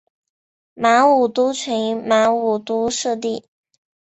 [0.73, 3.45] 马武督群马武督社地。